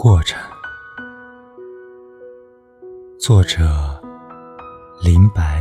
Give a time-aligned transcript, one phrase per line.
[0.00, 0.40] 过程，
[3.18, 3.64] 作者
[5.02, 5.60] 林白。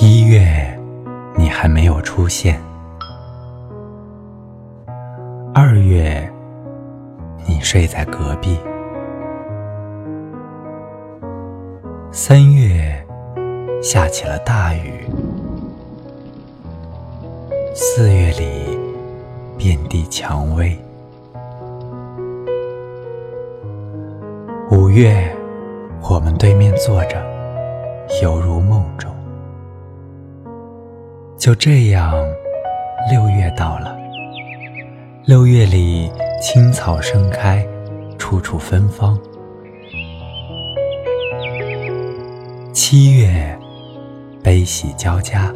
[0.00, 0.40] 一月，
[1.36, 2.54] 你还没有出现；
[5.54, 6.32] 二月，
[7.46, 8.58] 你睡在隔壁。
[12.20, 13.00] 三月，
[13.80, 15.06] 下起了大雨。
[17.72, 18.76] 四月里，
[19.56, 20.76] 遍地蔷薇。
[24.72, 25.32] 五月，
[26.10, 27.22] 我们对面坐着，
[28.20, 29.14] 犹如梦中。
[31.36, 32.12] 就这样，
[33.08, 33.96] 六月到了。
[35.24, 36.10] 六月里，
[36.42, 37.64] 青草盛开，
[38.18, 39.16] 处处芬芳。
[42.90, 43.54] 七月，
[44.42, 45.52] 悲喜交加，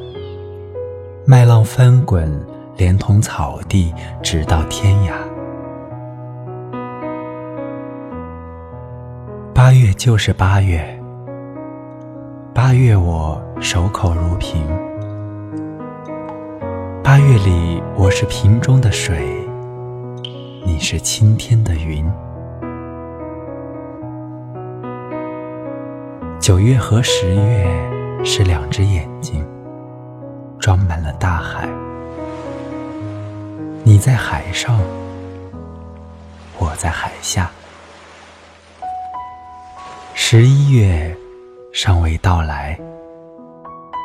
[1.25, 2.31] 麦浪翻滚，
[2.77, 3.91] 连同草地，
[4.23, 5.13] 直到天涯。
[9.55, 10.85] 八月就是八月，
[12.53, 14.63] 八月我守口如瓶。
[17.03, 19.27] 八月里，我是瓶中的水，
[20.67, 22.05] 你是青天的云。
[26.43, 29.47] 九月和十月是两只眼睛，
[30.59, 31.69] 装满了大海。
[33.85, 34.77] 你在海上，
[36.59, 37.49] 我在海下。
[40.15, 41.17] 十一月
[41.73, 42.77] 尚未到来，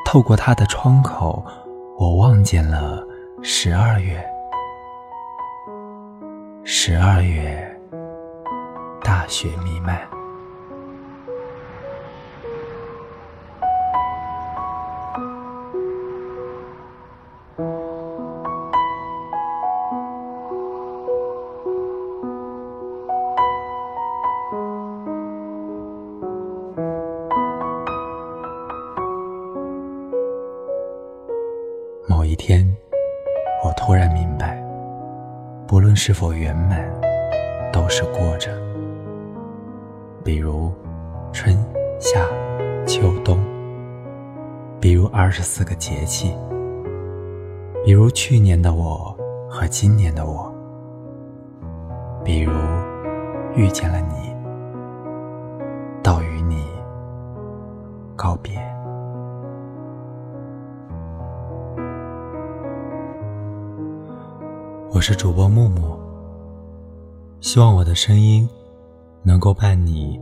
[0.06, 1.44] 透过它的窗口，
[1.98, 3.04] 我望见了
[3.42, 4.24] 十二月。
[6.64, 7.68] 十二月，
[9.04, 10.00] 大雪弥漫。
[32.48, 32.66] 天，
[33.62, 34.56] 我突然明白，
[35.68, 36.82] 不论是否圆满，
[37.74, 38.50] 都是过着。
[40.24, 40.72] 比如
[41.34, 41.58] 春
[42.00, 42.26] 夏
[42.86, 43.38] 秋冬，
[44.80, 46.34] 比如二十四个节气，
[47.84, 49.14] 比如去年的我
[49.50, 50.50] 和今年的我，
[52.24, 52.54] 比如
[53.58, 54.00] 遇见了
[64.98, 65.96] 我是主播木木，
[67.40, 68.50] 希望我的声音
[69.24, 70.20] 能够伴你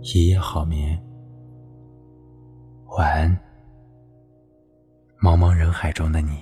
[0.00, 0.98] 一夜好眠。
[2.96, 3.38] 晚安，
[5.20, 6.38] 茫茫人海中的你。